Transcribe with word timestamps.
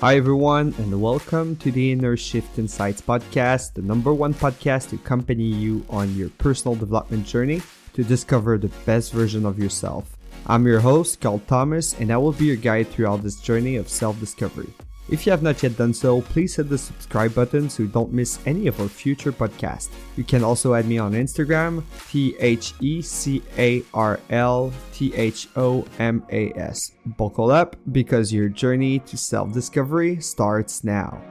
Hi, 0.00 0.14
everyone, 0.14 0.76
and 0.78 1.02
welcome 1.02 1.56
to 1.56 1.72
the 1.72 1.90
Inner 1.90 2.16
Shift 2.16 2.56
Insights 2.56 3.02
podcast, 3.02 3.74
the 3.74 3.82
number 3.82 4.14
one 4.14 4.32
podcast 4.32 4.90
to 4.90 4.94
accompany 4.94 5.42
you 5.42 5.84
on 5.90 6.14
your 6.14 6.28
personal 6.38 6.76
development 6.76 7.26
journey 7.26 7.60
to 7.94 8.04
discover 8.04 8.58
the 8.58 8.70
best 8.86 9.12
version 9.12 9.44
of 9.44 9.58
yourself. 9.58 10.16
I'm 10.46 10.68
your 10.68 10.78
host, 10.78 11.20
Carl 11.20 11.42
Thomas, 11.48 11.94
and 11.98 12.12
I 12.12 12.16
will 12.16 12.30
be 12.30 12.44
your 12.44 12.54
guide 12.54 12.86
throughout 12.86 13.24
this 13.24 13.40
journey 13.40 13.74
of 13.74 13.88
self 13.88 14.20
discovery. 14.20 14.72
If 15.08 15.24
you 15.24 15.30
have 15.32 15.42
not 15.42 15.62
yet 15.62 15.76
done 15.76 15.94
so, 15.94 16.20
please 16.20 16.56
hit 16.56 16.68
the 16.68 16.76
subscribe 16.76 17.34
button 17.34 17.70
so 17.70 17.82
you 17.82 17.88
don't 17.88 18.12
miss 18.12 18.38
any 18.44 18.66
of 18.66 18.78
our 18.80 18.88
future 18.88 19.32
podcasts. 19.32 19.88
You 20.16 20.24
can 20.24 20.44
also 20.44 20.74
add 20.74 20.86
me 20.86 20.98
on 20.98 21.12
Instagram, 21.12 21.82
T 22.10 22.36
H 22.38 22.74
E 22.80 23.00
C 23.00 23.42
A 23.56 23.82
R 23.94 24.20
L 24.28 24.72
T 24.92 25.14
H 25.14 25.48
O 25.56 25.86
M 25.98 26.22
A 26.30 26.52
S. 26.52 26.92
Buckle 27.06 27.50
up 27.50 27.76
because 27.90 28.32
your 28.32 28.50
journey 28.50 28.98
to 29.00 29.16
self 29.16 29.52
discovery 29.52 30.20
starts 30.20 30.84
now. 30.84 31.22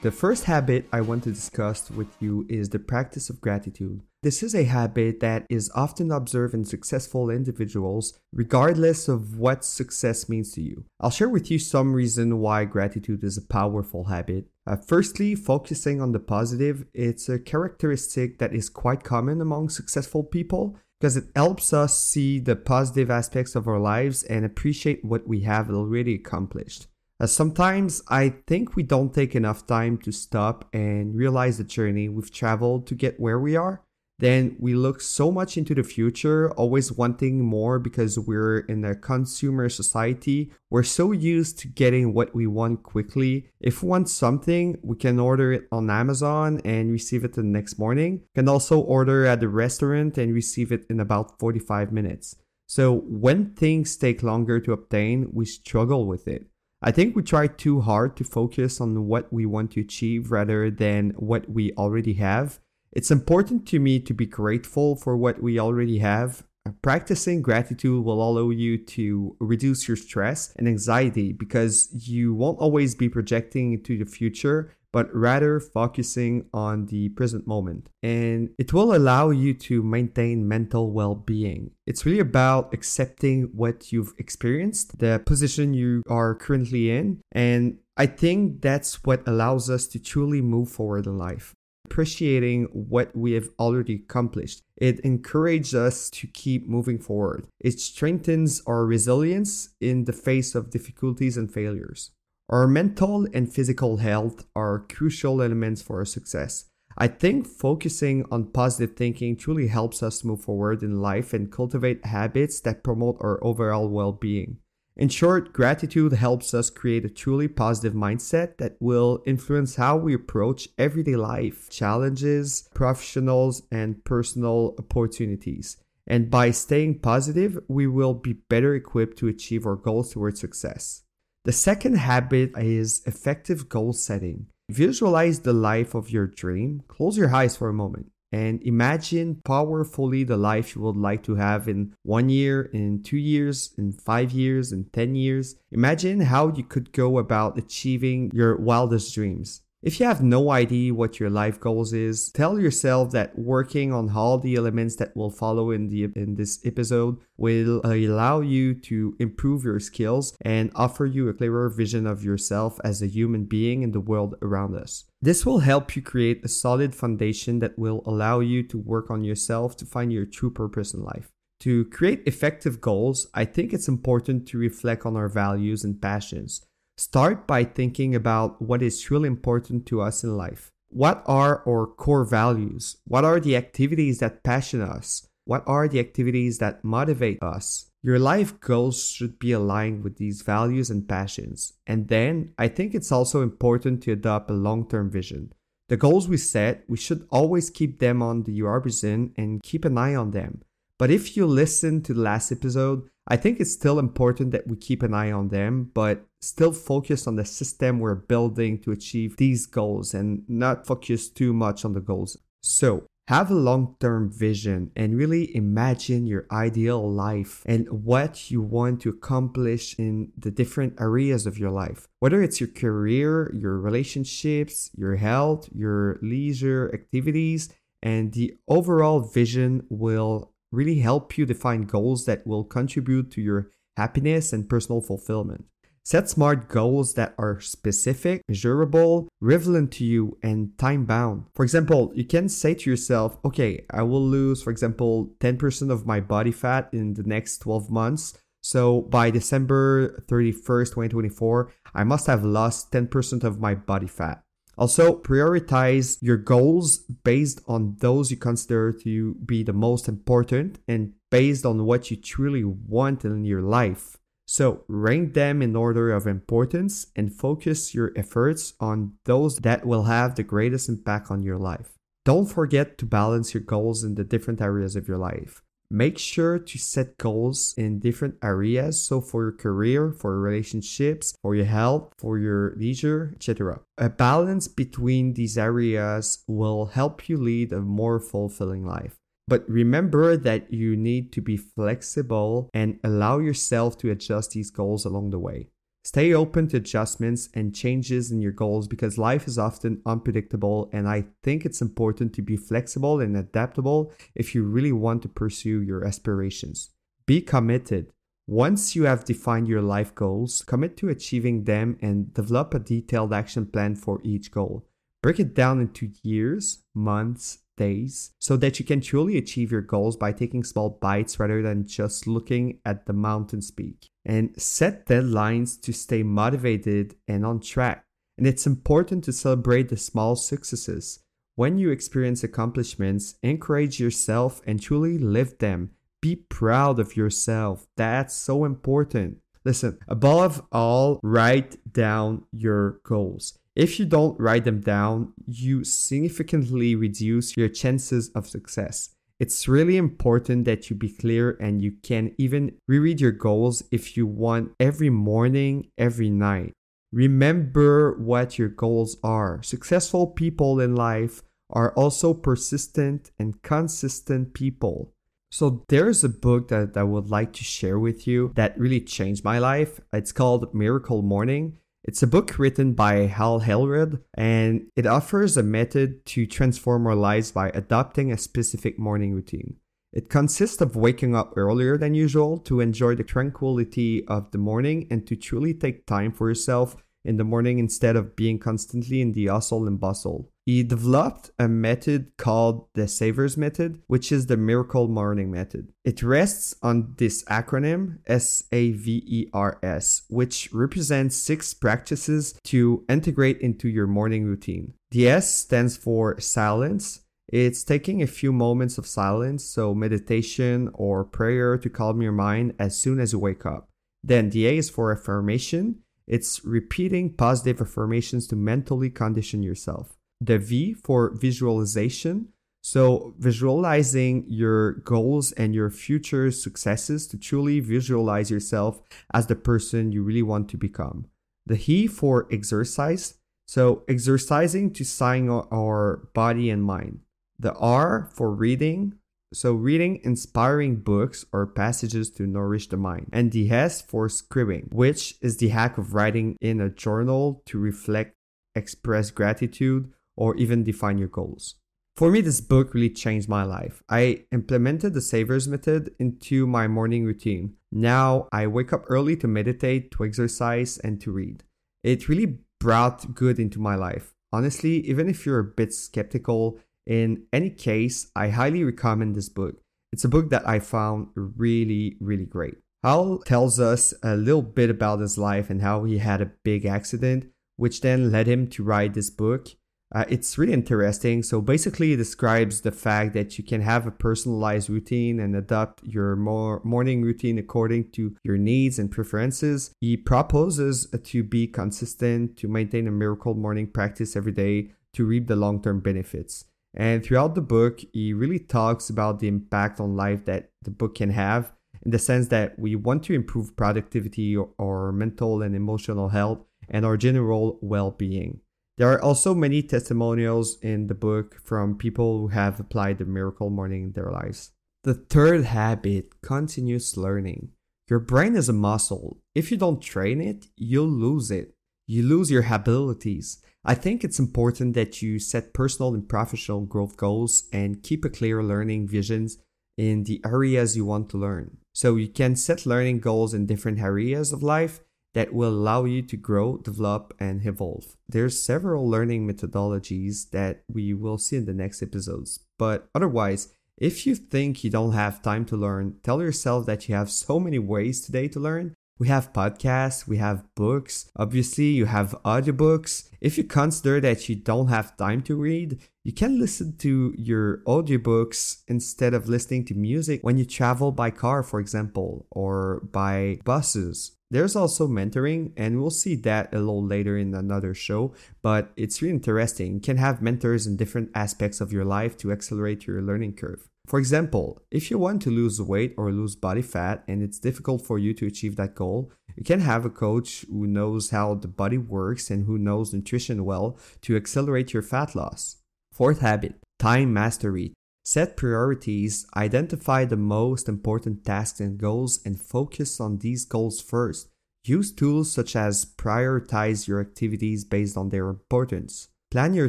The 0.00 0.12
first 0.12 0.44
habit 0.44 0.86
I 0.92 1.00
want 1.00 1.24
to 1.24 1.32
discuss 1.32 1.90
with 1.90 2.06
you 2.20 2.46
is 2.48 2.68
the 2.68 2.78
practice 2.78 3.30
of 3.30 3.40
gratitude. 3.40 4.02
This 4.22 4.44
is 4.44 4.54
a 4.54 4.62
habit 4.62 5.18
that 5.18 5.44
is 5.50 5.72
often 5.74 6.12
observed 6.12 6.54
in 6.54 6.64
successful 6.64 7.30
individuals, 7.30 8.16
regardless 8.32 9.08
of 9.08 9.38
what 9.38 9.64
success 9.64 10.28
means 10.28 10.52
to 10.52 10.62
you. 10.62 10.84
I'll 11.00 11.10
share 11.10 11.28
with 11.28 11.50
you 11.50 11.58
some 11.58 11.94
reason 11.94 12.38
why 12.38 12.64
gratitude 12.64 13.24
is 13.24 13.36
a 13.36 13.42
powerful 13.42 14.04
habit. 14.04 14.46
Uh, 14.68 14.76
firstly, 14.76 15.34
focusing 15.34 16.00
on 16.00 16.12
the 16.12 16.20
positive, 16.20 16.84
it's 16.94 17.28
a 17.28 17.40
characteristic 17.40 18.38
that 18.38 18.54
is 18.54 18.68
quite 18.68 19.02
common 19.02 19.40
among 19.40 19.68
successful 19.68 20.22
people 20.22 20.76
because 21.00 21.16
it 21.16 21.24
helps 21.34 21.72
us 21.72 21.98
see 21.98 22.38
the 22.38 22.54
positive 22.54 23.10
aspects 23.10 23.56
of 23.56 23.66
our 23.66 23.80
lives 23.80 24.22
and 24.22 24.44
appreciate 24.44 25.04
what 25.04 25.26
we 25.26 25.40
have 25.40 25.68
already 25.70 26.14
accomplished. 26.14 26.86
Uh, 27.20 27.26
sometimes 27.26 28.00
I 28.08 28.28
think 28.46 28.76
we 28.76 28.84
don't 28.84 29.12
take 29.12 29.34
enough 29.34 29.66
time 29.66 29.98
to 29.98 30.12
stop 30.12 30.68
and 30.72 31.16
realize 31.16 31.58
the 31.58 31.64
journey 31.64 32.08
we've 32.08 32.32
traveled 32.32 32.86
to 32.86 32.94
get 32.94 33.18
where 33.18 33.40
we 33.40 33.56
are. 33.56 33.82
Then 34.20 34.56
we 34.58 34.74
look 34.74 35.00
so 35.00 35.30
much 35.30 35.56
into 35.56 35.74
the 35.74 35.84
future, 35.84 36.50
always 36.52 36.92
wanting 36.92 37.40
more 37.44 37.78
because 37.78 38.18
we're 38.18 38.58
in 38.60 38.84
a 38.84 38.96
consumer 38.96 39.68
society. 39.68 40.50
We're 40.70 40.82
so 40.82 41.12
used 41.12 41.58
to 41.60 41.68
getting 41.68 42.12
what 42.12 42.34
we 42.34 42.46
want 42.46 42.82
quickly. 42.82 43.48
If 43.60 43.82
we 43.82 43.88
want 43.88 44.08
something, 44.08 44.78
we 44.82 44.96
can 44.96 45.20
order 45.20 45.52
it 45.52 45.68
on 45.70 45.88
Amazon 45.88 46.60
and 46.64 46.90
receive 46.90 47.22
it 47.22 47.34
the 47.34 47.44
next 47.44 47.78
morning. 47.78 48.22
Can 48.34 48.48
also 48.48 48.80
order 48.80 49.24
at 49.24 49.38
the 49.38 49.48
restaurant 49.48 50.18
and 50.18 50.34
receive 50.34 50.72
it 50.72 50.84
in 50.90 50.98
about 50.98 51.38
45 51.38 51.92
minutes. 51.92 52.34
So 52.66 53.02
when 53.06 53.54
things 53.54 53.96
take 53.96 54.24
longer 54.24 54.58
to 54.60 54.72
obtain, 54.72 55.30
we 55.32 55.46
struggle 55.46 56.06
with 56.06 56.26
it. 56.26 56.46
I 56.80 56.92
think 56.92 57.16
we 57.16 57.22
try 57.22 57.48
too 57.48 57.80
hard 57.80 58.16
to 58.16 58.24
focus 58.24 58.80
on 58.80 59.06
what 59.06 59.32
we 59.32 59.46
want 59.46 59.72
to 59.72 59.80
achieve 59.80 60.30
rather 60.30 60.70
than 60.70 61.10
what 61.16 61.50
we 61.50 61.72
already 61.72 62.14
have. 62.14 62.60
It's 62.92 63.10
important 63.10 63.66
to 63.68 63.80
me 63.80 63.98
to 64.00 64.14
be 64.14 64.26
grateful 64.26 64.94
for 64.94 65.16
what 65.16 65.42
we 65.42 65.58
already 65.58 65.98
have. 65.98 66.44
Practicing 66.82 67.42
gratitude 67.42 68.04
will 68.04 68.22
allow 68.22 68.50
you 68.50 68.78
to 68.78 69.36
reduce 69.40 69.88
your 69.88 69.96
stress 69.96 70.52
and 70.56 70.68
anxiety 70.68 71.32
because 71.32 71.88
you 72.08 72.34
won't 72.34 72.60
always 72.60 72.94
be 72.94 73.08
projecting 73.08 73.72
into 73.72 73.98
the 73.98 74.04
future 74.04 74.72
but 74.92 75.14
rather 75.14 75.60
focusing 75.60 76.46
on 76.52 76.86
the 76.86 77.08
present 77.10 77.46
moment. 77.46 77.88
And 78.02 78.50
it 78.58 78.72
will 78.72 78.94
allow 78.94 79.30
you 79.30 79.54
to 79.54 79.82
maintain 79.82 80.48
mental 80.48 80.90
well 80.90 81.14
being. 81.14 81.72
It's 81.86 82.06
really 82.06 82.20
about 82.20 82.72
accepting 82.72 83.50
what 83.54 83.92
you've 83.92 84.14
experienced, 84.18 84.98
the 84.98 85.22
position 85.24 85.74
you 85.74 86.02
are 86.08 86.34
currently 86.34 86.90
in. 86.90 87.20
And 87.32 87.78
I 87.96 88.06
think 88.06 88.62
that's 88.62 89.02
what 89.04 89.26
allows 89.26 89.68
us 89.68 89.86
to 89.88 89.98
truly 89.98 90.40
move 90.40 90.70
forward 90.70 91.06
in 91.06 91.18
life. 91.18 91.54
Appreciating 91.84 92.64
what 92.64 93.16
we 93.16 93.32
have 93.32 93.48
already 93.58 93.94
accomplished. 93.94 94.62
It 94.76 95.00
encourages 95.00 95.74
us 95.74 96.10
to 96.10 96.26
keep 96.26 96.68
moving 96.68 96.98
forward. 96.98 97.46
It 97.60 97.80
strengthens 97.80 98.62
our 98.66 98.84
resilience 98.84 99.70
in 99.80 100.04
the 100.04 100.12
face 100.12 100.54
of 100.54 100.70
difficulties 100.70 101.36
and 101.36 101.52
failures. 101.52 102.10
Our 102.50 102.66
mental 102.66 103.26
and 103.34 103.52
physical 103.52 103.98
health 103.98 104.46
are 104.56 104.86
crucial 104.88 105.42
elements 105.42 105.82
for 105.82 105.98
our 105.98 106.06
success. 106.06 106.64
I 106.96 107.06
think 107.06 107.46
focusing 107.46 108.24
on 108.30 108.52
positive 108.52 108.96
thinking 108.96 109.36
truly 109.36 109.66
helps 109.68 110.02
us 110.02 110.24
move 110.24 110.40
forward 110.40 110.82
in 110.82 111.02
life 111.02 111.34
and 111.34 111.52
cultivate 111.52 112.06
habits 112.06 112.60
that 112.60 112.82
promote 112.82 113.18
our 113.20 113.38
overall 113.44 113.88
well 113.90 114.12
being. 114.12 114.56
In 114.96 115.10
short, 115.10 115.52
gratitude 115.52 116.14
helps 116.14 116.54
us 116.54 116.70
create 116.70 117.04
a 117.04 117.10
truly 117.10 117.48
positive 117.48 117.92
mindset 117.92 118.56
that 118.56 118.76
will 118.80 119.22
influence 119.26 119.76
how 119.76 119.98
we 119.98 120.14
approach 120.14 120.70
everyday 120.78 121.16
life, 121.16 121.68
challenges, 121.68 122.66
professionals, 122.74 123.62
and 123.70 124.02
personal 124.04 124.74
opportunities. 124.78 125.76
And 126.06 126.30
by 126.30 126.50
staying 126.52 127.00
positive, 127.00 127.58
we 127.68 127.86
will 127.86 128.14
be 128.14 128.32
better 128.48 128.74
equipped 128.74 129.18
to 129.18 129.28
achieve 129.28 129.66
our 129.66 129.76
goals 129.76 130.14
towards 130.14 130.40
success. 130.40 131.02
The 131.48 131.52
second 131.52 131.94
habit 131.94 132.52
is 132.58 133.00
effective 133.06 133.70
goal 133.70 133.94
setting. 133.94 134.48
Visualize 134.68 135.40
the 135.40 135.54
life 135.54 135.94
of 135.94 136.10
your 136.10 136.26
dream. 136.26 136.82
Close 136.88 137.16
your 137.16 137.34
eyes 137.34 137.56
for 137.56 137.70
a 137.70 137.72
moment 137.72 138.12
and 138.30 138.62
imagine 138.64 139.40
powerfully 139.46 140.24
the 140.24 140.36
life 140.36 140.74
you 140.74 140.82
would 140.82 140.98
like 140.98 141.22
to 141.22 141.36
have 141.36 141.66
in 141.66 141.94
one 142.02 142.28
year, 142.28 142.68
in 142.74 143.02
two 143.02 143.16
years, 143.16 143.72
in 143.78 143.92
five 143.92 144.30
years, 144.32 144.72
in 144.72 144.90
10 144.92 145.14
years. 145.14 145.56
Imagine 145.72 146.20
how 146.20 146.52
you 146.52 146.64
could 146.64 146.92
go 146.92 147.16
about 147.16 147.56
achieving 147.56 148.30
your 148.34 148.54
wildest 148.56 149.14
dreams. 149.14 149.62
If 149.80 150.00
you 150.00 150.06
have 150.06 150.20
no 150.20 150.50
idea 150.50 150.92
what 150.92 151.20
your 151.20 151.30
life 151.30 151.60
goals 151.60 151.92
is, 151.92 152.32
tell 152.32 152.58
yourself 152.58 153.12
that 153.12 153.38
working 153.38 153.92
on 153.92 154.10
all 154.10 154.36
the 154.36 154.56
elements 154.56 154.96
that 154.96 155.16
will 155.16 155.30
follow 155.30 155.70
in 155.70 155.86
the 155.86 156.08
in 156.16 156.34
this 156.34 156.58
episode 156.64 157.18
will 157.36 157.80
allow 157.84 158.40
you 158.40 158.74
to 158.74 159.14
improve 159.20 159.62
your 159.62 159.78
skills 159.78 160.36
and 160.40 160.72
offer 160.74 161.06
you 161.06 161.28
a 161.28 161.32
clearer 161.32 161.68
vision 161.68 162.08
of 162.08 162.24
yourself 162.24 162.80
as 162.82 163.00
a 163.00 163.06
human 163.06 163.44
being 163.44 163.82
in 163.82 163.92
the 163.92 164.00
world 164.00 164.34
around 164.42 164.74
us. 164.74 165.04
This 165.22 165.46
will 165.46 165.60
help 165.60 165.94
you 165.94 166.02
create 166.02 166.44
a 166.44 166.48
solid 166.48 166.92
foundation 166.92 167.60
that 167.60 167.78
will 167.78 168.02
allow 168.04 168.40
you 168.40 168.64
to 168.64 168.78
work 168.78 169.12
on 169.12 169.22
yourself 169.22 169.76
to 169.76 169.86
find 169.86 170.12
your 170.12 170.26
true 170.26 170.50
purpose 170.50 170.92
in 170.92 171.04
life. 171.04 171.30
To 171.60 171.84
create 171.84 172.22
effective 172.26 172.80
goals, 172.80 173.28
I 173.34 173.44
think 173.44 173.72
it's 173.72 173.88
important 173.88 174.48
to 174.48 174.58
reflect 174.58 175.06
on 175.06 175.16
our 175.16 175.28
values 175.28 175.84
and 175.84 176.00
passions. 176.00 176.64
Start 176.98 177.46
by 177.46 177.62
thinking 177.62 178.16
about 178.16 178.60
what 178.60 178.82
is 178.82 179.00
truly 179.00 179.28
important 179.28 179.86
to 179.86 180.00
us 180.00 180.24
in 180.24 180.36
life. 180.36 180.72
What 180.88 181.22
are 181.26 181.62
our 181.64 181.86
core 181.86 182.24
values? 182.24 182.96
What 183.06 183.24
are 183.24 183.38
the 183.38 183.54
activities 183.54 184.18
that 184.18 184.42
passion 184.42 184.80
us? 184.80 185.28
What 185.44 185.62
are 185.68 185.86
the 185.86 186.00
activities 186.00 186.58
that 186.58 186.82
motivate 186.82 187.40
us? 187.40 187.88
Your 188.02 188.18
life 188.18 188.58
goals 188.58 189.08
should 189.10 189.38
be 189.38 189.52
aligned 189.52 190.02
with 190.02 190.16
these 190.16 190.42
values 190.42 190.90
and 190.90 191.08
passions. 191.08 191.74
And 191.86 192.08
then 192.08 192.52
I 192.58 192.66
think 192.66 192.96
it's 192.96 193.12
also 193.12 193.42
important 193.42 194.02
to 194.02 194.12
adopt 194.12 194.50
a 194.50 194.54
long 194.54 194.88
term 194.88 195.08
vision. 195.08 195.52
The 195.88 195.96
goals 195.96 196.26
we 196.26 196.36
set, 196.36 196.82
we 196.88 196.96
should 196.96 197.28
always 197.30 197.70
keep 197.70 198.00
them 198.00 198.22
on 198.22 198.42
the 198.42 198.58
horizon 198.58 199.34
and 199.36 199.62
keep 199.62 199.84
an 199.84 199.96
eye 199.96 200.16
on 200.16 200.32
them. 200.32 200.62
But 200.98 201.10
if 201.10 201.36
you 201.36 201.46
listen 201.46 202.02
to 202.02 202.14
the 202.14 202.20
last 202.20 202.50
episode, 202.50 203.08
I 203.28 203.36
think 203.36 203.60
it's 203.60 203.72
still 203.72 203.98
important 203.98 204.50
that 204.52 204.66
we 204.66 204.76
keep 204.76 205.02
an 205.02 205.14
eye 205.14 205.30
on 205.30 205.48
them, 205.48 205.90
but 205.94 206.26
still 206.40 206.72
focus 206.72 207.26
on 207.26 207.36
the 207.36 207.44
system 207.44 208.00
we're 208.00 208.14
building 208.14 208.78
to 208.80 208.92
achieve 208.92 209.36
these 209.36 209.66
goals 209.66 210.14
and 210.14 210.42
not 210.48 210.86
focus 210.86 211.28
too 211.28 211.52
much 211.52 211.84
on 211.84 211.92
the 211.92 212.00
goals. 212.00 212.36
So, 212.62 213.04
have 213.28 213.50
a 213.50 213.54
long 213.54 213.94
term 214.00 214.30
vision 214.30 214.90
and 214.96 215.18
really 215.18 215.54
imagine 215.54 216.26
your 216.26 216.46
ideal 216.50 217.12
life 217.12 217.62
and 217.66 217.86
what 217.90 218.50
you 218.50 218.62
want 218.62 219.02
to 219.02 219.10
accomplish 219.10 219.94
in 219.98 220.32
the 220.38 220.50
different 220.50 220.98
areas 220.98 221.46
of 221.46 221.58
your 221.58 221.70
life. 221.70 222.08
Whether 222.20 222.42
it's 222.42 222.58
your 222.58 222.70
career, 222.70 223.54
your 223.54 223.78
relationships, 223.78 224.90
your 224.96 225.16
health, 225.16 225.68
your 225.74 226.18
leisure 226.22 226.90
activities, 226.94 227.68
and 228.02 228.32
the 228.32 228.56
overall 228.66 229.20
vision 229.20 229.86
will 229.90 230.54
really 230.70 231.00
help 231.00 231.36
you 231.38 231.46
define 231.46 231.82
goals 231.82 232.24
that 232.26 232.46
will 232.46 232.64
contribute 232.64 233.30
to 233.32 233.40
your 233.40 233.70
happiness 233.96 234.52
and 234.52 234.68
personal 234.68 235.00
fulfillment. 235.00 235.64
Set 236.04 236.26
smart 236.30 236.68
goals 236.68 237.12
that 237.14 237.34
are 237.36 237.60
specific, 237.60 238.40
measurable, 238.48 239.28
relevant 239.42 239.92
to 239.92 240.04
you, 240.04 240.38
and 240.42 240.70
time 240.78 241.04
bound. 241.04 241.44
For 241.54 241.64
example, 241.64 242.10
you 242.14 242.24
can 242.24 242.48
say 242.48 242.72
to 242.72 242.88
yourself, 242.88 243.36
okay, 243.44 243.84
I 243.90 244.02
will 244.02 244.24
lose, 244.24 244.62
for 244.62 244.70
example, 244.70 245.34
10% 245.40 245.90
of 245.90 246.06
my 246.06 246.20
body 246.20 246.50
fat 246.50 246.88
in 246.94 247.12
the 247.12 247.24
next 247.24 247.58
12 247.58 247.90
months. 247.90 248.38
So 248.62 249.02
by 249.02 249.30
December 249.30 250.24
31st, 250.28 250.94
2024, 250.94 251.72
I 251.94 252.04
must 252.04 252.26
have 252.26 252.42
lost 252.42 252.90
10% 252.90 253.44
of 253.44 253.60
my 253.60 253.74
body 253.74 254.08
fat. 254.08 254.42
Also, 254.78 255.12
prioritize 255.12 256.18
your 256.20 256.36
goals 256.36 256.98
based 257.24 257.60
on 257.66 257.96
those 257.98 258.30
you 258.30 258.36
consider 258.36 258.92
to 258.92 259.34
be 259.44 259.64
the 259.64 259.72
most 259.72 260.06
important 260.06 260.78
and 260.86 261.14
based 261.30 261.66
on 261.66 261.84
what 261.84 262.12
you 262.12 262.16
truly 262.16 262.62
want 262.62 263.24
in 263.24 263.44
your 263.44 263.60
life. 263.60 264.16
So, 264.46 264.84
rank 264.86 265.34
them 265.34 265.60
in 265.62 265.74
order 265.74 266.12
of 266.12 266.28
importance 266.28 267.08
and 267.16 267.34
focus 267.34 267.92
your 267.92 268.12
efforts 268.14 268.74
on 268.78 269.14
those 269.24 269.56
that 269.56 269.84
will 269.84 270.04
have 270.04 270.36
the 270.36 270.44
greatest 270.44 270.88
impact 270.88 271.30
on 271.30 271.42
your 271.42 271.58
life. 271.58 271.98
Don't 272.24 272.46
forget 272.46 272.98
to 272.98 273.04
balance 273.04 273.52
your 273.52 273.64
goals 273.64 274.04
in 274.04 274.14
the 274.14 274.24
different 274.24 274.60
areas 274.60 274.94
of 274.94 275.08
your 275.08 275.18
life. 275.18 275.60
Make 275.90 276.18
sure 276.18 276.58
to 276.58 276.78
set 276.78 277.16
goals 277.16 277.74
in 277.78 277.98
different 277.98 278.36
areas. 278.42 279.00
So, 279.00 279.22
for 279.22 279.44
your 279.44 279.52
career, 279.52 280.12
for 280.12 280.32
your 280.32 280.40
relationships, 280.40 281.34
for 281.40 281.54
your 281.54 281.64
health, 281.64 282.12
for 282.18 282.38
your 282.38 282.74
leisure, 282.76 283.32
etc. 283.34 283.80
A 283.96 284.10
balance 284.10 284.68
between 284.68 285.32
these 285.32 285.56
areas 285.56 286.44
will 286.46 286.86
help 286.86 287.28
you 287.28 287.38
lead 287.38 287.72
a 287.72 287.80
more 287.80 288.20
fulfilling 288.20 288.84
life. 288.84 289.16
But 289.48 289.66
remember 289.66 290.36
that 290.36 290.70
you 290.70 290.94
need 290.94 291.32
to 291.32 291.40
be 291.40 291.56
flexible 291.56 292.68
and 292.74 293.00
allow 293.02 293.38
yourself 293.38 293.96
to 293.98 294.10
adjust 294.10 294.50
these 294.50 294.70
goals 294.70 295.06
along 295.06 295.30
the 295.30 295.38
way. 295.38 295.70
Stay 296.08 296.32
open 296.32 296.66
to 296.66 296.78
adjustments 296.78 297.50
and 297.52 297.74
changes 297.74 298.30
in 298.30 298.40
your 298.40 298.50
goals 298.50 298.88
because 298.88 299.18
life 299.18 299.46
is 299.46 299.58
often 299.58 300.00
unpredictable, 300.06 300.88
and 300.90 301.06
I 301.06 301.26
think 301.42 301.66
it's 301.66 301.82
important 301.82 302.32
to 302.32 302.40
be 302.40 302.56
flexible 302.56 303.20
and 303.20 303.36
adaptable 303.36 304.10
if 304.34 304.54
you 304.54 304.62
really 304.62 304.90
want 304.90 305.20
to 305.20 305.28
pursue 305.28 305.82
your 305.82 306.06
aspirations. 306.06 306.88
Be 307.26 307.42
committed. 307.42 308.10
Once 308.46 308.96
you 308.96 309.02
have 309.02 309.26
defined 309.26 309.68
your 309.68 309.82
life 309.82 310.14
goals, 310.14 310.62
commit 310.62 310.96
to 310.96 311.10
achieving 311.10 311.64
them 311.64 311.98
and 312.00 312.32
develop 312.32 312.72
a 312.72 312.78
detailed 312.78 313.34
action 313.34 313.66
plan 313.66 313.94
for 313.94 314.18
each 314.24 314.50
goal. 314.50 314.86
Break 315.22 315.38
it 315.38 315.54
down 315.54 315.78
into 315.78 316.12
years, 316.22 316.84
months, 316.94 317.58
days 317.78 318.32
so 318.38 318.58
that 318.58 318.78
you 318.78 318.84
can 318.84 319.00
truly 319.00 319.38
achieve 319.38 319.72
your 319.72 319.80
goals 319.80 320.16
by 320.16 320.32
taking 320.32 320.62
small 320.62 320.90
bites 320.90 321.40
rather 321.40 321.62
than 321.62 321.86
just 321.86 322.26
looking 322.26 322.80
at 322.84 323.06
the 323.06 323.14
mountain's 323.14 323.70
peak. 323.70 324.08
And 324.26 324.50
set 324.60 325.06
deadlines 325.06 325.80
to 325.80 325.92
stay 325.94 326.22
motivated 326.22 327.14
and 327.26 327.46
on 327.46 327.60
track. 327.60 328.04
And 328.36 328.46
it's 328.46 328.66
important 328.66 329.24
to 329.24 329.32
celebrate 329.32 329.88
the 329.88 329.96
small 329.96 330.36
successes. 330.36 331.20
When 331.56 331.78
you 331.78 331.90
experience 331.90 332.44
accomplishments, 332.44 333.34
encourage 333.42 333.98
yourself 333.98 334.60
and 334.66 334.80
truly 334.80 335.18
live 335.18 335.58
them. 335.58 335.90
Be 336.20 336.36
proud 336.36 337.00
of 337.00 337.16
yourself. 337.16 337.86
That's 337.96 338.34
so 338.34 338.64
important. 338.64 339.38
Listen, 339.64 339.98
above 340.06 340.62
all, 340.70 341.18
write 341.22 341.92
down 341.92 342.44
your 342.52 343.00
goals. 343.02 343.57
If 343.78 344.00
you 344.00 344.06
don't 344.06 344.38
write 344.40 344.64
them 344.64 344.80
down, 344.80 345.34
you 345.46 345.84
significantly 345.84 346.96
reduce 346.96 347.56
your 347.56 347.68
chances 347.68 348.28
of 348.34 348.48
success. 348.48 349.10
It's 349.38 349.68
really 349.68 349.96
important 349.96 350.64
that 350.64 350.90
you 350.90 350.96
be 350.96 351.10
clear 351.10 351.56
and 351.60 351.80
you 351.80 351.92
can 352.02 352.34
even 352.38 352.72
reread 352.88 353.20
your 353.20 353.30
goals 353.30 353.84
if 353.92 354.16
you 354.16 354.26
want 354.26 354.72
every 354.80 355.10
morning, 355.10 355.92
every 355.96 356.28
night. 356.28 356.72
Remember 357.12 358.18
what 358.18 358.58
your 358.58 358.68
goals 358.68 359.16
are. 359.22 359.62
Successful 359.62 360.26
people 360.26 360.80
in 360.80 360.96
life 360.96 361.44
are 361.70 361.92
also 361.94 362.34
persistent 362.34 363.30
and 363.38 363.62
consistent 363.62 364.54
people. 364.54 365.12
So 365.52 365.84
there's 365.88 366.24
a 366.24 366.28
book 366.28 366.66
that 366.70 366.96
I 366.96 367.04
would 367.04 367.30
like 367.30 367.52
to 367.52 367.62
share 367.62 368.00
with 368.00 368.26
you 368.26 368.50
that 368.56 368.76
really 368.76 369.00
changed 369.00 369.44
my 369.44 369.60
life. 369.60 370.00
It's 370.12 370.32
called 370.32 370.74
Miracle 370.74 371.22
Morning. 371.22 371.78
It's 372.08 372.22
a 372.22 372.26
book 372.26 372.58
written 372.58 372.94
by 372.94 373.26
Hal 373.26 373.60
Elrod, 373.60 374.22
and 374.32 374.86
it 374.96 375.04
offers 375.04 375.58
a 375.58 375.62
method 375.62 376.24
to 376.24 376.46
transform 376.46 377.06
our 377.06 377.14
lives 377.14 377.52
by 377.52 377.68
adopting 377.74 378.32
a 378.32 378.38
specific 378.38 378.98
morning 378.98 379.34
routine. 379.34 379.76
It 380.14 380.30
consists 380.30 380.80
of 380.80 380.96
waking 380.96 381.36
up 381.36 381.52
earlier 381.54 381.98
than 381.98 382.14
usual 382.14 382.60
to 382.60 382.80
enjoy 382.80 383.14
the 383.14 383.24
tranquility 383.24 384.26
of 384.26 384.52
the 384.52 384.56
morning 384.56 385.06
and 385.10 385.26
to 385.26 385.36
truly 385.36 385.74
take 385.74 386.06
time 386.06 386.32
for 386.32 386.48
yourself 386.48 386.96
in 387.28 387.36
the 387.36 387.44
morning 387.44 387.78
instead 387.78 388.16
of 388.16 388.34
being 388.34 388.58
constantly 388.58 389.20
in 389.20 389.32
the 389.32 389.46
hustle 389.46 389.86
and 389.86 390.00
bustle. 390.00 390.50
He 390.64 390.82
developed 390.82 391.50
a 391.58 391.68
method 391.68 392.32
called 392.36 392.88
the 392.94 393.08
Savers 393.08 393.56
Method, 393.56 394.02
which 394.06 394.32
is 394.32 394.46
the 394.46 394.56
Miracle 394.56 395.08
Morning 395.08 395.50
Method. 395.50 395.92
It 396.04 396.22
rests 396.22 396.74
on 396.82 397.14
this 397.16 397.44
acronym 397.44 398.18
S 398.26 398.64
A 398.72 398.92
V 398.92 399.22
E 399.26 399.46
R 399.52 399.78
S, 399.82 400.22
which 400.28 400.70
represents 400.72 401.36
six 401.36 401.72
practices 401.72 402.58
to 402.64 403.04
integrate 403.08 403.60
into 403.60 403.88
your 403.88 404.06
morning 404.06 404.44
routine. 404.44 404.94
The 405.10 405.28
S 405.28 405.54
stands 405.54 405.96
for 405.96 406.38
silence. 406.40 407.20
It's 407.50 407.82
taking 407.82 408.20
a 408.20 408.26
few 408.26 408.52
moments 408.52 408.98
of 408.98 409.06
silence, 409.06 409.64
so 409.64 409.94
meditation 409.94 410.90
or 410.92 411.24
prayer 411.24 411.78
to 411.78 411.88
calm 411.88 412.20
your 412.20 412.32
mind 412.32 412.74
as 412.78 413.00
soon 413.00 413.20
as 413.20 413.32
you 413.32 413.38
wake 413.38 413.64
up. 413.64 413.88
Then 414.22 414.50
the 414.50 414.66
A 414.66 414.76
is 414.76 414.90
for 414.90 415.12
affirmation. 415.12 416.00
It's 416.28 416.62
repeating 416.64 417.32
positive 417.32 417.80
affirmations 417.80 418.46
to 418.48 418.56
mentally 418.56 419.08
condition 419.08 419.62
yourself. 419.62 420.16
The 420.40 420.58
V 420.58 420.92
for 420.92 421.34
visualization. 421.34 422.48
So, 422.80 423.34
visualizing 423.38 424.44
your 424.46 424.92
goals 424.92 425.50
and 425.52 425.74
your 425.74 425.90
future 425.90 426.50
successes 426.52 427.26
to 427.28 427.36
truly 427.36 427.80
visualize 427.80 428.50
yourself 428.50 429.00
as 429.34 429.46
the 429.46 429.56
person 429.56 430.12
you 430.12 430.22
really 430.22 430.44
want 430.44 430.68
to 430.70 430.76
become. 430.76 431.26
The 431.66 431.82
E 431.86 432.06
for 432.06 432.46
exercise. 432.52 433.34
So, 433.66 434.04
exercising 434.06 434.92
to 434.92 435.04
sign 435.04 435.48
our 435.48 436.28
body 436.34 436.70
and 436.70 436.84
mind. 436.84 437.20
The 437.58 437.74
R 437.74 438.30
for 438.32 438.52
reading. 438.52 439.14
So, 439.52 439.72
reading 439.72 440.20
inspiring 440.24 440.96
books 440.96 441.46
or 441.52 441.66
passages 441.66 442.30
to 442.32 442.46
nourish 442.46 442.88
the 442.88 442.98
mind. 442.98 443.30
And 443.32 443.50
the 443.50 443.70
S 443.70 444.02
for 444.02 444.28
scribbling, 444.28 444.88
which 444.92 445.36
is 445.40 445.56
the 445.56 445.68
hack 445.68 445.96
of 445.96 446.12
writing 446.14 446.56
in 446.60 446.80
a 446.80 446.90
journal 446.90 447.62
to 447.66 447.78
reflect, 447.78 448.34
express 448.74 449.30
gratitude, 449.30 450.12
or 450.36 450.54
even 450.56 450.84
define 450.84 451.16
your 451.16 451.28
goals. 451.28 451.76
For 452.18 452.30
me, 452.30 452.40
this 452.40 452.60
book 452.60 452.94
really 452.94 453.10
changed 453.10 453.48
my 453.48 453.62
life. 453.62 454.02
I 454.08 454.44
implemented 454.52 455.14
the 455.14 455.20
Savers 455.20 455.68
method 455.68 456.14
into 456.18 456.66
my 456.66 456.88
morning 456.88 457.24
routine. 457.24 457.74
Now 457.90 458.48
I 458.52 458.66
wake 458.66 458.92
up 458.92 459.04
early 459.06 459.36
to 459.36 459.46
meditate, 459.46 460.10
to 460.12 460.24
exercise, 460.24 460.98
and 460.98 461.20
to 461.20 461.30
read. 461.30 461.62
It 462.02 462.28
really 462.28 462.58
brought 462.80 463.34
good 463.34 463.58
into 463.58 463.80
my 463.80 463.94
life. 463.94 464.34
Honestly, 464.52 465.06
even 465.06 465.28
if 465.28 465.46
you're 465.46 465.58
a 465.58 465.64
bit 465.64 465.94
skeptical, 465.94 466.80
in 467.08 467.46
any 467.54 467.70
case, 467.70 468.30
I 468.36 468.50
highly 468.50 468.84
recommend 468.84 469.34
this 469.34 469.48
book. 469.48 469.76
It's 470.12 470.24
a 470.24 470.28
book 470.28 470.50
that 470.50 470.68
I 470.68 470.78
found 470.78 471.28
really, 471.34 472.16
really 472.20 472.44
great. 472.44 472.74
Hal 473.02 473.38
tells 473.38 473.80
us 473.80 474.12
a 474.22 474.36
little 474.36 474.62
bit 474.62 474.90
about 474.90 475.20
his 475.20 475.38
life 475.38 475.70
and 475.70 475.80
how 475.80 476.04
he 476.04 476.18
had 476.18 476.42
a 476.42 476.52
big 476.64 476.84
accident, 476.84 477.46
which 477.76 478.02
then 478.02 478.30
led 478.30 478.46
him 478.46 478.68
to 478.68 478.84
write 478.84 479.14
this 479.14 479.30
book. 479.30 479.68
Uh, 480.14 480.24
it's 480.28 480.58
really 480.58 480.72
interesting. 480.72 481.42
So 481.42 481.60
basically, 481.60 482.12
it 482.12 482.16
describes 482.16 482.80
the 482.80 482.92
fact 482.92 483.32
that 483.34 483.56
you 483.56 483.64
can 483.64 483.80
have 483.82 484.06
a 484.06 484.10
personalized 484.10 484.90
routine 484.90 485.40
and 485.40 485.54
adapt 485.56 486.02
your 486.04 486.36
more 486.36 486.80
morning 486.84 487.22
routine 487.22 487.58
according 487.58 488.10
to 488.12 488.34
your 488.42 488.58
needs 488.58 488.98
and 488.98 489.10
preferences. 489.10 489.92
He 490.00 490.16
proposes 490.16 491.06
to 491.24 491.42
be 491.42 491.66
consistent, 491.66 492.56
to 492.58 492.68
maintain 492.68 493.06
a 493.06 493.12
miracle 493.12 493.54
morning 493.54 493.86
practice 493.86 494.36
every 494.36 494.52
day 494.52 494.92
to 495.14 495.24
reap 495.24 495.46
the 495.46 495.56
long 495.56 495.82
term 495.82 496.00
benefits. 496.00 496.64
And 496.98 497.24
throughout 497.24 497.54
the 497.54 497.60
book, 497.60 498.00
he 498.12 498.32
really 498.32 498.58
talks 498.58 499.08
about 499.08 499.38
the 499.38 499.46
impact 499.46 500.00
on 500.00 500.16
life 500.16 500.44
that 500.46 500.70
the 500.82 500.90
book 500.90 501.14
can 501.14 501.30
have 501.30 501.72
in 502.04 502.10
the 502.10 502.18
sense 502.18 502.48
that 502.48 502.76
we 502.76 502.96
want 502.96 503.22
to 503.24 503.34
improve 503.34 503.76
productivity 503.76 504.56
or, 504.56 505.12
mental 505.12 505.62
and 505.62 505.76
emotional 505.76 506.28
health 506.30 506.64
and 506.88 507.06
our 507.06 507.16
general 507.16 507.78
well 507.80 508.10
being. 508.10 508.60
There 508.98 509.12
are 509.12 509.22
also 509.22 509.54
many 509.54 509.80
testimonials 509.82 510.76
in 510.82 511.06
the 511.06 511.14
book 511.14 511.60
from 511.62 511.96
people 511.96 512.40
who 512.40 512.48
have 512.48 512.80
applied 512.80 513.18
the 513.18 513.24
miracle 513.24 513.70
morning 513.70 514.02
in 514.02 514.12
their 514.12 514.32
lives. 514.32 514.72
The 515.04 515.14
third 515.14 515.64
habit 515.64 516.42
continuous 516.42 517.16
learning. 517.16 517.70
Your 518.10 518.18
brain 518.18 518.56
is 518.56 518.68
a 518.68 518.72
muscle. 518.72 519.38
If 519.54 519.70
you 519.70 519.76
don't 519.76 520.00
train 520.00 520.40
it, 520.40 520.66
you'll 520.76 521.06
lose 521.06 521.52
it. 521.52 521.74
You 522.10 522.22
lose 522.22 522.50
your 522.50 522.64
abilities. 522.72 523.62
I 523.84 523.94
think 523.94 524.24
it's 524.24 524.38
important 524.38 524.94
that 524.94 525.20
you 525.20 525.38
set 525.38 525.74
personal 525.74 526.14
and 526.14 526.26
professional 526.26 526.80
growth 526.80 527.18
goals 527.18 527.64
and 527.70 528.02
keep 528.02 528.24
a 528.24 528.30
clear 528.30 528.62
learning 528.62 529.08
visions 529.08 529.58
in 529.98 530.24
the 530.24 530.40
areas 530.42 530.96
you 530.96 531.04
want 531.04 531.28
to 531.28 531.36
learn. 531.36 531.76
So 531.92 532.16
you 532.16 532.28
can 532.28 532.56
set 532.56 532.86
learning 532.86 533.20
goals 533.20 533.52
in 533.52 533.66
different 533.66 534.00
areas 534.00 534.54
of 534.54 534.62
life 534.62 535.00
that 535.34 535.52
will 535.52 535.68
allow 535.68 536.06
you 536.06 536.22
to 536.22 536.36
grow, 536.38 536.78
develop, 536.78 537.34
and 537.38 537.66
evolve. 537.66 538.16
There's 538.26 538.58
several 538.58 539.06
learning 539.06 539.46
methodologies 539.46 540.48
that 540.52 540.84
we 540.90 541.12
will 541.12 541.36
see 541.36 541.56
in 541.56 541.66
the 541.66 541.74
next 541.74 542.02
episodes. 542.02 542.60
But 542.78 543.06
otherwise, 543.14 543.68
if 543.98 544.26
you 544.26 544.34
think 544.34 544.82
you 544.82 544.88
don't 544.88 545.12
have 545.12 545.42
time 545.42 545.66
to 545.66 545.76
learn, 545.76 546.16
tell 546.22 546.40
yourself 546.40 546.86
that 546.86 547.06
you 547.06 547.14
have 547.14 547.30
so 547.30 547.60
many 547.60 547.78
ways 547.78 548.22
today 548.22 548.48
to 548.48 548.60
learn 548.60 548.94
We 549.18 549.28
have 549.28 549.52
podcasts, 549.52 550.28
we 550.28 550.36
have 550.36 550.64
books. 550.76 551.30
Obviously, 551.36 551.86
you 551.86 552.06
have 552.06 552.38
audiobooks. 552.44 553.28
If 553.40 553.58
you 553.58 553.64
consider 553.64 554.20
that 554.20 554.48
you 554.48 554.54
don't 554.54 554.88
have 554.88 555.16
time 555.16 555.42
to 555.42 555.56
read, 555.56 555.98
you 556.22 556.32
can 556.32 556.60
listen 556.60 556.96
to 556.98 557.34
your 557.36 557.78
audiobooks 557.78 558.82
instead 558.86 559.34
of 559.34 559.48
listening 559.48 559.84
to 559.86 559.94
music 559.94 560.40
when 560.42 560.56
you 560.56 560.64
travel 560.64 561.10
by 561.10 561.30
car, 561.30 561.64
for 561.64 561.80
example, 561.80 562.46
or 562.50 563.08
by 563.10 563.58
buses. 563.64 564.36
There's 564.50 564.76
also 564.76 565.08
mentoring, 565.08 565.72
and 565.76 566.00
we'll 566.00 566.10
see 566.10 566.34
that 566.36 566.72
a 566.72 566.78
little 566.78 567.04
later 567.04 567.36
in 567.36 567.54
another 567.54 567.94
show, 567.94 568.34
but 568.62 568.92
it's 568.96 569.20
really 569.20 569.34
interesting. 569.34 569.94
You 569.94 570.00
can 570.00 570.16
have 570.16 570.40
mentors 570.40 570.86
in 570.86 570.96
different 570.96 571.30
aspects 571.34 571.80
of 571.80 571.92
your 571.92 572.04
life 572.04 572.36
to 572.38 572.52
accelerate 572.52 573.06
your 573.06 573.20
learning 573.20 573.56
curve. 573.56 573.88
For 574.08 574.18
example, 574.18 574.80
if 574.90 575.10
you 575.10 575.18
want 575.18 575.42
to 575.42 575.50
lose 575.50 575.82
weight 575.82 576.14
or 576.16 576.32
lose 576.32 576.56
body 576.56 576.80
fat 576.80 577.22
and 577.28 577.42
it's 577.42 577.58
difficult 577.58 578.06
for 578.06 578.18
you 578.18 578.32
to 578.32 578.46
achieve 578.46 578.76
that 578.76 578.94
goal, 578.94 579.30
you 579.54 579.62
can 579.62 579.80
have 579.80 580.06
a 580.06 580.10
coach 580.10 580.64
who 580.70 580.86
knows 580.86 581.28
how 581.28 581.56
the 581.56 581.68
body 581.68 581.98
works 581.98 582.50
and 582.50 582.64
who 582.64 582.78
knows 582.78 583.12
nutrition 583.12 583.66
well 583.66 583.98
to 584.22 584.34
accelerate 584.34 584.94
your 584.94 585.02
fat 585.02 585.34
loss. 585.34 585.76
Fourth 586.10 586.40
habit 586.40 586.76
time 586.98 587.34
mastery. 587.34 587.92
Set 588.24 588.56
priorities, 588.56 589.46
identify 589.54 590.24
the 590.24 590.36
most 590.36 590.88
important 590.88 591.44
tasks 591.44 591.80
and 591.80 591.98
goals, 591.98 592.40
and 592.46 592.60
focus 592.60 593.20
on 593.20 593.38
these 593.38 593.66
goals 593.66 594.00
first. 594.00 594.48
Use 594.84 595.12
tools 595.12 595.52
such 595.52 595.76
as 595.76 596.06
prioritize 596.06 597.06
your 597.06 597.20
activities 597.20 597.84
based 597.84 598.16
on 598.16 598.30
their 598.30 598.48
importance. 598.48 599.28
Plan 599.50 599.74
your 599.74 599.88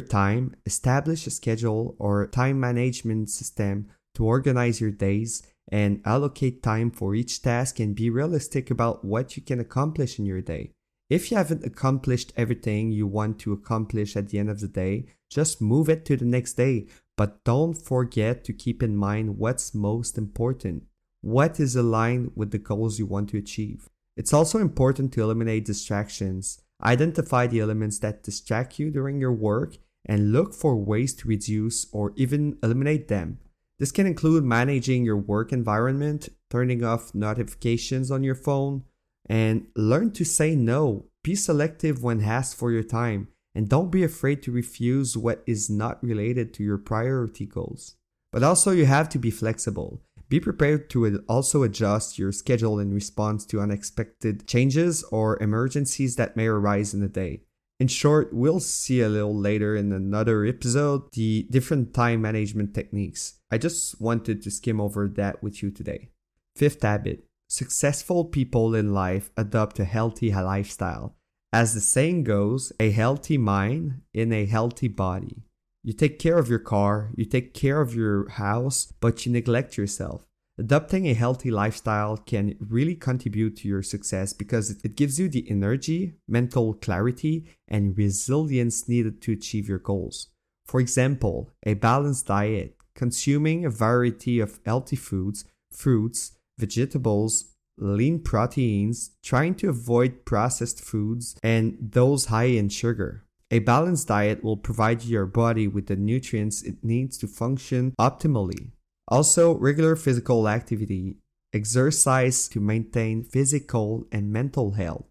time, 0.00 0.54
establish 0.66 1.26
a 1.26 1.30
schedule 1.30 1.96
or 1.98 2.26
time 2.26 2.60
management 2.60 3.28
system 3.28 3.88
to 4.20 4.26
organize 4.26 4.82
your 4.82 4.90
days 4.90 5.42
and 5.72 6.02
allocate 6.04 6.62
time 6.62 6.90
for 6.90 7.14
each 7.14 7.40
task 7.40 7.80
and 7.80 7.96
be 7.96 8.10
realistic 8.10 8.70
about 8.70 9.02
what 9.02 9.34
you 9.34 9.42
can 9.42 9.58
accomplish 9.58 10.18
in 10.18 10.26
your 10.26 10.42
day. 10.42 10.72
If 11.08 11.30
you 11.30 11.38
haven't 11.38 11.64
accomplished 11.64 12.34
everything 12.36 12.92
you 12.92 13.06
want 13.06 13.38
to 13.40 13.54
accomplish 13.54 14.16
at 14.16 14.28
the 14.28 14.38
end 14.38 14.50
of 14.50 14.60
the 14.60 14.68
day, 14.68 15.06
just 15.30 15.62
move 15.62 15.88
it 15.88 16.04
to 16.04 16.18
the 16.18 16.26
next 16.26 16.52
day. 16.54 16.86
But 17.16 17.42
don't 17.44 17.74
forget 17.74 18.44
to 18.44 18.52
keep 18.52 18.82
in 18.82 18.94
mind 18.94 19.38
what's 19.38 19.74
most 19.74 20.18
important. 20.18 20.82
What 21.22 21.58
is 21.58 21.74
aligned 21.74 22.32
with 22.36 22.50
the 22.50 22.58
goals 22.58 22.98
you 22.98 23.06
want 23.06 23.30
to 23.30 23.38
achieve? 23.38 23.88
It's 24.18 24.34
also 24.34 24.58
important 24.58 25.14
to 25.14 25.22
eliminate 25.22 25.64
distractions. 25.64 26.60
Identify 26.82 27.46
the 27.46 27.60
elements 27.60 27.98
that 28.00 28.22
distract 28.22 28.78
you 28.78 28.90
during 28.90 29.18
your 29.18 29.32
work 29.32 29.78
and 30.04 30.30
look 30.30 30.52
for 30.52 30.76
ways 30.76 31.14
to 31.14 31.28
reduce 31.28 31.86
or 31.90 32.12
even 32.16 32.58
eliminate 32.62 33.08
them. 33.08 33.38
This 33.80 33.92
can 33.92 34.06
include 34.06 34.44
managing 34.44 35.06
your 35.06 35.16
work 35.16 35.54
environment, 35.54 36.28
turning 36.50 36.84
off 36.84 37.14
notifications 37.14 38.10
on 38.10 38.22
your 38.22 38.34
phone, 38.34 38.84
and 39.24 39.68
learn 39.74 40.12
to 40.12 40.24
say 40.24 40.54
no. 40.54 41.06
Be 41.24 41.34
selective 41.34 42.02
when 42.02 42.22
asked 42.22 42.56
for 42.56 42.70
your 42.70 42.82
time, 42.82 43.28
and 43.54 43.70
don't 43.70 43.90
be 43.90 44.04
afraid 44.04 44.42
to 44.42 44.52
refuse 44.52 45.16
what 45.16 45.42
is 45.46 45.70
not 45.70 46.02
related 46.04 46.52
to 46.54 46.62
your 46.62 46.76
priority 46.76 47.46
goals. 47.46 47.96
But 48.32 48.42
also, 48.42 48.70
you 48.70 48.84
have 48.84 49.08
to 49.08 49.18
be 49.18 49.30
flexible. 49.30 50.02
Be 50.28 50.40
prepared 50.40 50.90
to 50.90 51.24
also 51.26 51.62
adjust 51.62 52.18
your 52.18 52.32
schedule 52.32 52.78
in 52.78 52.92
response 52.92 53.46
to 53.46 53.60
unexpected 53.60 54.46
changes 54.46 55.02
or 55.04 55.42
emergencies 55.42 56.16
that 56.16 56.36
may 56.36 56.46
arise 56.46 56.92
in 56.92 57.00
the 57.00 57.08
day. 57.08 57.44
In 57.80 57.88
short, 57.88 58.34
we'll 58.34 58.60
see 58.60 59.00
a 59.00 59.08
little 59.08 59.34
later 59.34 59.74
in 59.74 59.90
another 59.90 60.44
episode 60.44 61.10
the 61.12 61.46
different 61.48 61.94
time 61.94 62.20
management 62.20 62.74
techniques. 62.74 63.40
I 63.50 63.56
just 63.56 63.98
wanted 63.98 64.42
to 64.42 64.50
skim 64.50 64.82
over 64.82 65.08
that 65.16 65.42
with 65.42 65.62
you 65.62 65.70
today. 65.70 66.10
Fifth 66.54 66.82
habit 66.82 67.24
successful 67.48 68.26
people 68.26 68.76
in 68.76 68.94
life 68.94 69.30
adopt 69.36 69.80
a 69.80 69.84
healthy 69.84 70.30
lifestyle. 70.30 71.16
As 71.52 71.74
the 71.74 71.80
saying 71.80 72.24
goes, 72.24 72.70
a 72.78 72.90
healthy 72.90 73.38
mind 73.38 74.02
in 74.14 74.32
a 74.32 74.44
healthy 74.44 74.86
body. 74.86 75.42
You 75.82 75.94
take 75.94 76.20
care 76.20 76.38
of 76.38 76.48
your 76.48 76.60
car, 76.60 77.10
you 77.16 77.24
take 77.24 77.54
care 77.54 77.80
of 77.80 77.94
your 77.94 78.28
house, 78.28 78.92
but 79.00 79.24
you 79.24 79.32
neglect 79.32 79.76
yourself. 79.76 80.26
Adopting 80.60 81.08
a 81.08 81.14
healthy 81.14 81.50
lifestyle 81.50 82.18
can 82.18 82.54
really 82.60 82.94
contribute 82.94 83.56
to 83.56 83.66
your 83.66 83.82
success 83.82 84.34
because 84.34 84.70
it 84.84 84.94
gives 84.94 85.18
you 85.18 85.26
the 85.26 85.50
energy, 85.50 86.16
mental 86.28 86.74
clarity, 86.74 87.48
and 87.66 87.96
resilience 87.96 88.86
needed 88.86 89.22
to 89.22 89.32
achieve 89.32 89.66
your 89.66 89.78
goals. 89.78 90.28
For 90.66 90.78
example, 90.78 91.50
a 91.64 91.72
balanced 91.72 92.26
diet, 92.26 92.76
consuming 92.94 93.64
a 93.64 93.70
variety 93.70 94.38
of 94.38 94.60
healthy 94.66 94.96
foods, 94.96 95.46
fruits, 95.72 96.32
vegetables, 96.58 97.54
lean 97.78 98.18
proteins, 98.18 99.12
trying 99.22 99.54
to 99.54 99.70
avoid 99.70 100.26
processed 100.26 100.84
foods 100.84 101.36
and 101.42 101.78
those 101.80 102.26
high 102.26 102.52
in 102.60 102.68
sugar. 102.68 103.24
A 103.50 103.60
balanced 103.60 104.08
diet 104.08 104.44
will 104.44 104.58
provide 104.58 105.04
your 105.04 105.24
body 105.24 105.66
with 105.66 105.86
the 105.86 105.96
nutrients 105.96 106.60
it 106.62 106.84
needs 106.84 107.16
to 107.16 107.26
function 107.26 107.94
optimally. 107.98 108.72
Also, 109.10 109.56
regular 109.56 109.96
physical 109.96 110.48
activity, 110.48 111.16
exercise 111.52 112.48
to 112.48 112.60
maintain 112.60 113.24
physical 113.24 114.06
and 114.12 114.32
mental 114.32 114.72
health. 114.72 115.06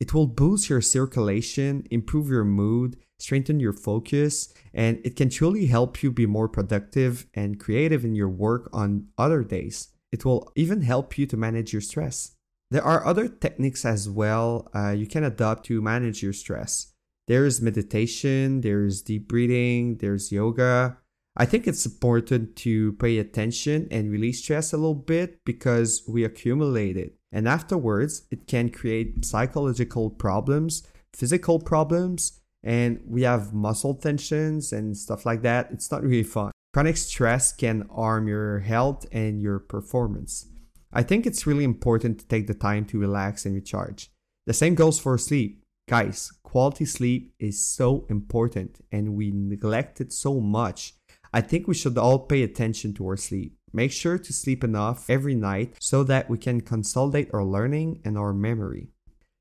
It 0.00 0.12
will 0.12 0.26
boost 0.26 0.68
your 0.68 0.80
circulation, 0.80 1.86
improve 1.90 2.28
your 2.28 2.44
mood, 2.44 2.96
strengthen 3.18 3.60
your 3.60 3.72
focus, 3.72 4.52
and 4.74 5.00
it 5.04 5.14
can 5.16 5.30
truly 5.30 5.66
help 5.66 6.02
you 6.02 6.10
be 6.10 6.26
more 6.26 6.48
productive 6.48 7.26
and 7.32 7.60
creative 7.60 8.04
in 8.04 8.14
your 8.14 8.28
work 8.28 8.68
on 8.72 9.06
other 9.16 9.44
days. 9.44 9.88
It 10.10 10.24
will 10.24 10.52
even 10.56 10.82
help 10.82 11.16
you 11.16 11.26
to 11.26 11.36
manage 11.36 11.72
your 11.72 11.82
stress. 11.82 12.32
There 12.70 12.82
are 12.82 13.06
other 13.06 13.28
techniques 13.28 13.84
as 13.84 14.10
well 14.10 14.68
uh, 14.74 14.90
you 14.90 15.06
can 15.06 15.22
adopt 15.22 15.66
to 15.66 15.80
manage 15.80 16.22
your 16.22 16.32
stress. 16.32 16.92
There's 17.28 17.62
meditation, 17.62 18.60
there's 18.60 19.00
deep 19.00 19.28
breathing, 19.28 19.98
there's 19.98 20.32
yoga, 20.32 20.98
I 21.36 21.46
think 21.46 21.66
it's 21.66 21.84
important 21.84 22.54
to 22.56 22.92
pay 22.92 23.18
attention 23.18 23.88
and 23.90 24.10
release 24.10 24.38
stress 24.42 24.72
a 24.72 24.76
little 24.76 24.94
bit 24.94 25.44
because 25.44 26.04
we 26.06 26.22
accumulate 26.22 26.96
it. 26.96 27.16
And 27.32 27.48
afterwards, 27.48 28.22
it 28.30 28.46
can 28.46 28.68
create 28.68 29.24
psychological 29.24 30.10
problems, 30.10 30.84
physical 31.12 31.58
problems, 31.58 32.40
and 32.62 33.00
we 33.04 33.22
have 33.22 33.52
muscle 33.52 33.94
tensions 33.94 34.72
and 34.72 34.96
stuff 34.96 35.26
like 35.26 35.42
that. 35.42 35.70
It's 35.72 35.90
not 35.90 36.04
really 36.04 36.22
fun. 36.22 36.52
Chronic 36.72 36.96
stress 36.96 37.52
can 37.52 37.88
harm 37.92 38.28
your 38.28 38.60
health 38.60 39.04
and 39.10 39.42
your 39.42 39.58
performance. 39.58 40.46
I 40.92 41.02
think 41.02 41.26
it's 41.26 41.46
really 41.46 41.64
important 41.64 42.20
to 42.20 42.28
take 42.28 42.46
the 42.46 42.54
time 42.54 42.84
to 42.86 42.98
relax 42.98 43.44
and 43.44 43.56
recharge. 43.56 44.08
The 44.46 44.52
same 44.52 44.76
goes 44.76 45.00
for 45.00 45.18
sleep. 45.18 45.64
Guys, 45.88 46.32
quality 46.44 46.84
sleep 46.84 47.34
is 47.40 47.60
so 47.60 48.06
important 48.08 48.80
and 48.92 49.16
we 49.16 49.32
neglect 49.32 50.00
it 50.00 50.12
so 50.12 50.40
much 50.40 50.94
I 51.34 51.40
think 51.40 51.66
we 51.66 51.74
should 51.74 51.98
all 51.98 52.20
pay 52.20 52.44
attention 52.44 52.94
to 52.94 53.08
our 53.08 53.16
sleep. 53.16 53.56
Make 53.72 53.90
sure 53.90 54.18
to 54.18 54.32
sleep 54.32 54.62
enough 54.62 55.10
every 55.10 55.34
night 55.34 55.74
so 55.80 56.04
that 56.04 56.30
we 56.30 56.38
can 56.38 56.60
consolidate 56.60 57.28
our 57.34 57.44
learning 57.44 58.00
and 58.04 58.16
our 58.16 58.32
memory. 58.32 58.92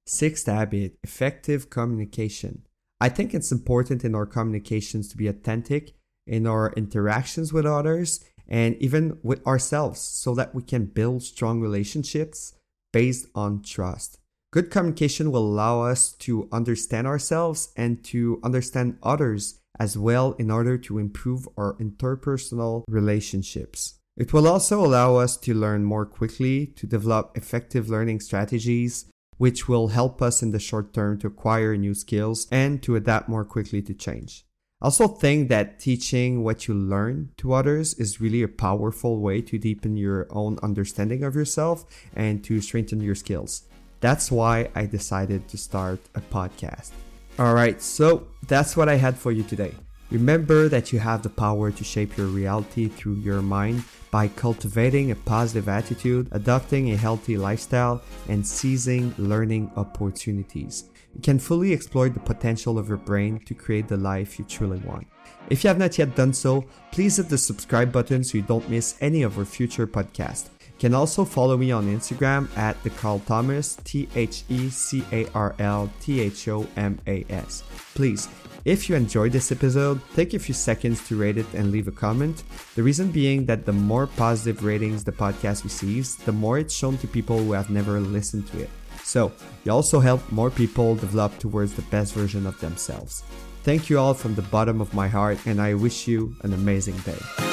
Sixth 0.08 0.48
habit 0.48 0.98
effective 1.04 1.70
communication. 1.70 2.66
I 3.00 3.10
think 3.10 3.36
it's 3.36 3.52
important 3.52 4.04
in 4.04 4.16
our 4.16 4.26
communications 4.26 5.08
to 5.10 5.18
be 5.18 5.28
authentic 5.28 5.94
in 6.26 6.48
our 6.48 6.74
interactions 6.76 7.54
with 7.54 7.68
others 7.68 8.26
and 8.48 8.76
even 8.78 9.20
with 9.22 9.46
ourselves 9.46 10.02
so 10.02 10.34
that 10.34 10.56
we 10.56 10.64
can 10.64 10.86
build 10.86 11.22
strong 11.22 11.62
relationships 11.62 12.56
based 12.92 13.28
on 13.36 13.62
trust. 13.62 14.18
Good 14.54 14.70
communication 14.70 15.32
will 15.32 15.48
allow 15.48 15.82
us 15.82 16.12
to 16.20 16.48
understand 16.52 17.08
ourselves 17.08 17.74
and 17.76 18.04
to 18.04 18.40
understand 18.44 19.00
others 19.02 19.58
as 19.80 19.98
well 19.98 20.34
in 20.34 20.52
order 20.52 20.78
to 20.78 21.00
improve 21.00 21.50
our 21.58 21.74
interpersonal 21.78 22.84
relationships. 22.88 23.96
It 24.16 24.32
will 24.32 24.48
also 24.48 24.86
allow 24.86 25.16
us 25.16 25.38
to 25.38 25.56
learn 25.56 25.86
more 25.86 26.06
quickly, 26.06 26.68
to 26.68 26.86
develop 26.86 27.36
effective 27.36 27.90
learning 27.90 28.20
strategies, 28.20 29.06
which 29.38 29.68
will 29.68 29.88
help 29.88 30.22
us 30.22 30.44
in 30.44 30.52
the 30.52 30.60
short 30.60 30.94
term 30.94 31.18
to 31.22 31.28
acquire 31.34 31.76
new 31.76 31.96
skills 31.96 32.48
and 32.52 32.84
to 32.84 32.96
adapt 32.96 33.28
more 33.28 33.46
quickly 33.46 33.82
to 33.82 33.96
change. 33.96 34.46
I 34.84 34.86
also 34.86 35.08
think 35.08 35.50
that 35.50 35.80
teaching 35.80 36.44
what 36.44 36.68
you 36.68 36.76
learn 36.76 37.32
to 37.38 37.54
others 37.54 37.96
is 37.96 38.22
really 38.22 38.44
a 38.44 38.48
powerful 38.48 39.20
way 39.20 39.42
to 39.42 39.58
deepen 39.58 39.98
your 39.98 40.28
own 40.30 40.60
understanding 40.62 41.24
of 41.24 41.34
yourself 41.34 41.88
and 42.16 42.44
to 42.44 42.62
strengthen 42.62 43.02
your 43.02 43.16
skills. 43.16 43.64
That's 44.04 44.30
why 44.30 44.68
I 44.76 44.86
decided 44.86 45.48
to 45.48 45.58
start 45.58 45.98
a 46.14 46.20
podcast. 46.20 46.92
Alright, 47.40 47.82
so 47.82 48.28
that's 48.50 48.76
what 48.76 48.90
I 48.90 48.96
had 48.96 49.18
for 49.18 49.32
you 49.32 49.44
today. 49.44 49.74
Remember 50.12 50.68
that 50.68 50.92
you 50.92 51.00
have 51.00 51.24
the 51.24 51.30
power 51.30 51.72
to 51.72 51.84
shape 51.86 52.18
your 52.18 52.28
reality 52.28 52.90
through 52.90 53.16
your 53.24 53.42
mind 53.42 53.86
by 54.12 54.28
cultivating 54.28 55.12
a 55.12 55.16
positive 55.16 55.70
attitude, 55.70 56.28
adopting 56.34 56.92
a 56.92 56.98
healthy 56.98 57.38
lifestyle, 57.38 58.02
and 58.28 58.46
seizing 58.46 59.16
learning 59.18 59.72
opportunities. 59.78 60.90
You 61.16 61.22
can 61.22 61.40
fully 61.40 61.72
exploit 61.72 62.14
the 62.14 62.20
potential 62.20 62.78
of 62.78 62.90
your 62.90 62.98
brain 62.98 63.40
to 63.46 63.54
create 63.54 63.88
the 63.88 63.96
life 63.96 64.38
you 64.38 64.44
truly 64.44 64.80
want. 64.80 65.08
If 65.50 65.64
you 65.64 65.70
have 65.70 65.80
not 65.80 65.98
yet 65.98 66.14
done 66.14 66.34
so, 66.34 66.66
please 66.92 67.16
hit 67.16 67.30
the 67.30 67.38
subscribe 67.38 67.94
button 67.94 68.26
so 68.26 68.38
you 68.38 68.44
don't 68.44 68.70
miss 68.70 68.98
any 69.00 69.24
of 69.24 69.38
our 69.38 69.46
future 69.46 69.88
podcasts 69.88 70.50
can 70.84 70.94
also 70.94 71.24
follow 71.24 71.56
me 71.56 71.72
on 71.72 71.88
Instagram 71.88 72.46
at 72.58 72.75
the 72.84 72.90
Carl 72.90 73.20
Thomas, 73.20 73.78
T 73.86 74.10
H 74.18 74.44
E 74.50 74.70
C 74.70 75.02
A 75.13 75.25
R 75.34 75.56
L 75.58 75.90
T 76.02 76.20
H 76.20 76.50
O 76.50 76.68
M 76.75 77.00
A 77.08 77.25
S. 77.30 77.63
Please, 77.96 78.28
if 78.66 78.90
you 78.90 78.98
enjoyed 78.98 79.32
this 79.32 79.50
episode, 79.50 80.02
take 80.13 80.34
a 80.34 80.40
few 80.40 80.54
seconds 80.54 81.08
to 81.08 81.16
rate 81.16 81.38
it 81.38 81.46
and 81.54 81.72
leave 81.72 81.88
a 81.88 81.92
comment. 81.92 82.44
The 82.75 82.84
reason 82.84 83.12
being 83.12 83.46
that 83.46 83.66
the 83.66 83.72
more 83.72 84.08
positive 84.08 84.66
ratings 84.66 85.06
the 85.06 85.13
podcast 85.13 85.63
receives, 85.63 86.18
the 86.18 86.34
more 86.34 86.60
it's 86.60 86.75
shown 86.75 86.98
to 86.98 87.08
people 87.08 87.38
who 87.38 87.54
have 87.54 87.70
never 87.70 88.02
listened 88.02 88.48
to 88.48 88.60
it. 88.60 88.70
So, 89.06 89.32
you 89.63 89.72
also 89.72 90.02
help 90.02 90.30
more 90.34 90.52
people 90.52 90.96
develop 90.96 91.40
towards 91.40 91.75
the 91.75 91.84
best 91.84 92.13
version 92.13 92.46
of 92.46 92.60
themselves. 92.60 93.24
Thank 93.63 93.90
you 93.90 94.00
all 94.00 94.13
from 94.13 94.36
the 94.36 94.42
bottom 94.42 94.82
of 94.82 94.94
my 94.94 95.08
heart, 95.08 95.38
and 95.46 95.62
I 95.62 95.75
wish 95.75 96.10
you 96.10 96.36
an 96.42 96.52
amazing 96.52 96.98
day. 97.06 97.53